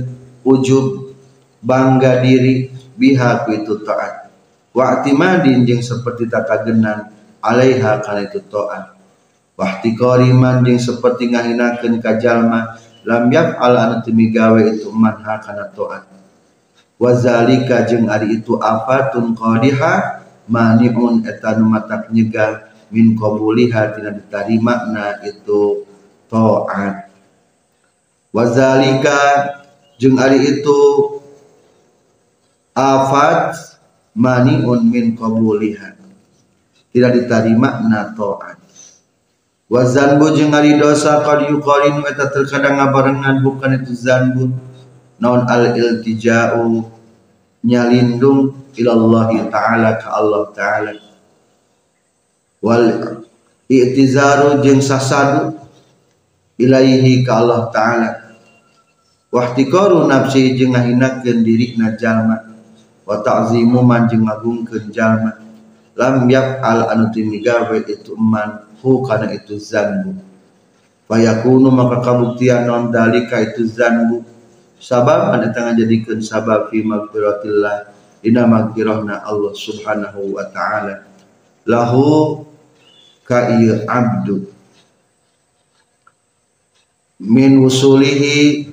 ujub 0.43 1.15
bangga 1.63 2.23
diri 2.23 2.71
biha 2.99 3.47
ku 3.47 3.55
itu 3.55 3.83
taat 3.83 4.31
wa 4.75 4.99
atimadin 4.99 5.67
jeung 5.67 5.83
seperti 5.83 6.31
tata 6.31 6.63
genan 6.67 7.11
alaiha 7.43 8.03
kana 8.03 8.27
itu 8.27 8.43
taat 8.47 8.95
wa 9.59 9.65
ihtiqariman 9.67 10.63
jeung 10.67 10.79
seperti 10.79 11.35
ngahinakeun 11.35 11.99
ka 11.99 12.19
jalma 12.19 12.79
lam 13.07 13.31
yaf'al 13.31 13.75
anu 13.75 13.97
teu 14.03 14.15
gawe 14.15 14.61
itu 14.67 14.91
manha 14.91 15.39
kana 15.43 15.71
taat 15.71 16.07
wa 16.99 17.11
zalika 17.15 17.87
jeung 17.87 18.11
ari 18.11 18.43
itu 18.43 18.59
afatun 18.59 19.35
qadiha 19.35 20.27
mani'un 20.51 21.23
eta 21.23 21.55
nu 21.55 21.71
matak 21.71 22.11
nyegah 22.11 22.71
min 22.91 23.15
qabuliha 23.15 23.95
tina 23.95 24.11
diterima 24.11 24.89
na 24.91 25.21
itu 25.23 25.88
taat. 26.29 27.11
Wazalika 28.31 29.19
jeung 29.99 30.21
ari 30.21 30.61
itu 30.61 30.79
afat 32.77 33.57
maniun 34.15 34.87
min 34.87 35.17
qabuliha. 35.19 35.99
Tidak 36.95 37.11
diterima 37.17 37.83
na 37.89 38.15
taat. 38.15 38.61
Wazanbu 39.69 40.33
ari 40.33 40.81
dosa 40.81 41.21
qad 41.21 41.45
yuqarinu 41.51 42.07
eta 42.09 42.33
terkadang 42.33 42.81
ngabarengan 42.81 43.45
bukan 43.45 43.83
itu 43.83 43.93
zanbu. 43.93 44.55
Naon 45.19 45.51
al 45.51 45.75
iltija'u 45.75 46.87
nyalindung 47.67 48.55
ilallahi 48.79 49.51
ta'ala 49.51 49.99
ka 49.99 50.15
Allah 50.15 50.47
ta'ala. 50.55 50.95
Wal 52.63 52.87
i'tizaru 53.67 54.63
jeung 54.63 54.79
sasadu 54.79 55.58
ilaihi 56.59 57.23
ka 57.23 57.41
Allah 57.41 57.71
taala. 57.71 58.11
Wahtiqaru 59.31 60.11
nafsi 60.11 60.59
jeung 60.59 60.75
ngahinakeun 60.75 61.47
dirina 61.47 61.95
jalma. 61.95 62.37
Wa 63.07 63.23
ta'zimu 63.23 63.81
man 63.87 64.11
jeung 64.11 64.27
ngagungkeun 64.27 64.91
jalma. 64.91 65.39
Lam 65.95 66.27
yaf'al 66.27 66.91
anu 66.91 67.11
timigawe 67.15 67.79
itu 67.87 68.13
man 68.19 68.67
hu 68.83 69.07
kana 69.07 69.31
itu 69.35 69.57
zanbu. 69.57 70.19
Fayakunu 71.09 71.73
maka 71.73 72.05
kabuktian 72.05 72.69
non 72.69 72.91
dalika 72.91 73.41
itu 73.41 73.65
zanbu. 73.65 74.27
Sabab 74.79 75.35
anu 75.35 75.51
tangga 75.55 75.75
jadikeun 75.79 76.23
sabab 76.23 76.71
fi 76.71 76.83
magfiratillah 76.87 77.77
dina 78.23 78.47
magfirahna 78.47 79.27
Allah 79.27 79.53
subhanahu 79.55 80.39
wa 80.39 80.45
ta'ala. 80.51 81.07
Lahu 81.69 82.43
ka 83.29 83.61
ieu 83.61 83.85
abdu 83.85 84.49
min 87.19 87.59
usulihi 87.59 88.71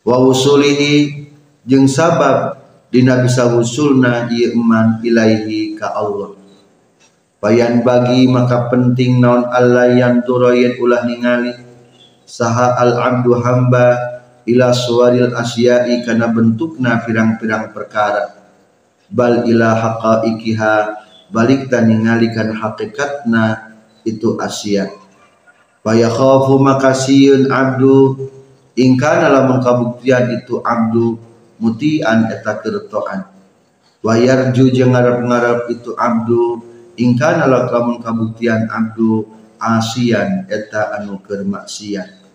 wa 0.00 0.16
usulihi 0.24 1.28
jeung 1.68 1.84
sabab 1.84 2.56
dina 2.88 3.20
bisa 3.20 3.52
usulna 3.52 4.28
iman 4.32 5.04
ilaihi 5.04 5.76
ka 5.76 5.92
Allah. 5.92 6.40
Bayan 7.44 7.84
bagi 7.84 8.24
maka 8.24 8.72
penting 8.72 9.20
naon 9.20 9.44
Allah 9.52 9.92
yang 9.92 10.24
turayen 10.24 10.80
ulah 10.80 11.04
ningali 11.04 11.52
saha 12.24 12.80
al 12.80 12.96
abdu 12.96 13.36
hamba 13.36 14.00
ila 14.48 14.72
suwaril 14.72 15.36
asya'i 15.36 16.00
kana 16.08 16.32
bentukna 16.32 17.04
pirang-pirang 17.04 17.76
perkara. 17.76 18.40
Bal 19.12 19.44
ila 19.44 19.76
haqaiqiha 19.76 20.74
balik 21.28 21.68
dan 21.68 21.92
ninggalikan 21.92 22.56
hakikatna 22.56 23.76
itu 24.08 24.40
Asia 24.40 25.03
Faya 25.84 26.08
khafu 26.08 26.56
makasiyun 26.64 27.52
abdu. 27.52 28.16
Ingkana 28.74 29.30
lamun 29.30 29.62
kabuktian 29.62 30.34
itu 30.34 30.58
abdu 30.64 31.14
mutian 31.62 32.26
eta 32.26 32.58
kertoan 32.58 33.22
wayarju 34.02 34.74
jeung 34.74 34.96
ngarep-ngarep 34.96 35.70
itu 35.70 35.94
abdu. 35.94 36.58
Ingkana 36.98 37.46
lamun 37.46 38.02
kabuktian 38.02 38.66
abdu 38.72 39.28
asian 39.62 40.48
eta 40.50 40.98
anu 40.98 41.22
keur 41.22 41.46
maksiat. 41.46 42.26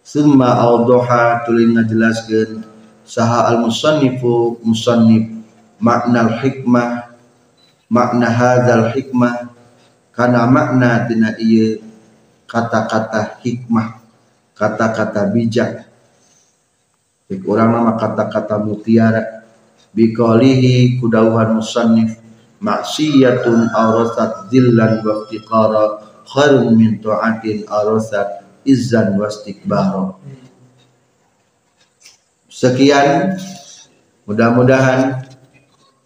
Summa 0.00 0.56
awdaha 0.62 1.44
tulin 1.44 1.76
ngajelaskeun 1.76 2.64
saha 3.04 3.52
al 3.52 3.60
musannifu 3.60 4.56
musannif 4.64 5.28
makna 5.82 6.38
hikmah 6.40 7.12
makna 7.92 8.30
hadzal 8.30 8.88
hikmah. 8.94 9.52
Karena 10.12 10.44
makna 10.44 11.08
tina 11.08 11.36
ieu 11.36 11.91
kata-kata 12.52 13.40
hikmah 13.40 14.02
kata-kata 14.52 15.32
bijak. 15.32 15.88
Bik 17.26 17.48
orang 17.48 17.72
nama 17.72 17.92
kata-kata 17.96 18.60
mutiara. 18.60 19.42
Biqalihi 19.92 21.00
kudauhan 21.00 21.60
musannif 21.60 22.16
maksiyatun 22.64 23.68
awrasat 23.76 24.48
dillan 24.48 25.04
wa 25.04 25.24
iftiqara 25.24 25.84
khairun 26.24 26.72
min 26.72 26.96
ta'atin 26.96 27.68
awrasat 27.68 28.44
izzan 28.64 29.16
wa 29.16 29.28
istikbara. 29.28 30.16
Sekian. 32.48 33.36
Mudah-mudahan 34.22 35.18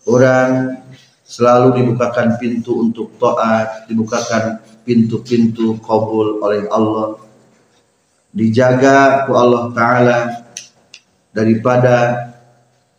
orang 0.08 0.80
selalu 1.20 1.84
dibukakan 1.84 2.40
pintu 2.40 2.80
untuk 2.80 3.12
taat, 3.20 3.84
dibukakan 3.92 4.56
pintu-pintu 4.86 5.76
kabul 5.82 6.38
oleh 6.38 6.70
Allah. 6.70 7.18
Dijaga 8.30 9.26
ku 9.26 9.34
Allah 9.34 9.74
taala 9.74 10.18
daripada 11.34 12.30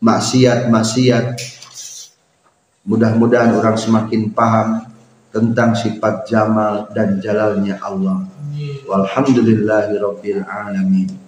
maksiat-maksiat. 0.04 1.28
Mudah-mudahan 2.88 3.56
orang 3.56 3.80
semakin 3.80 4.32
paham 4.36 4.84
tentang 5.32 5.76
sifat 5.76 6.28
jamal 6.28 6.91
dan 6.91 7.23
jalalnya 7.23 7.80
Allah. 7.80 8.28
Walhamdulillahirabbil 8.88 10.43
alamin. 10.43 11.27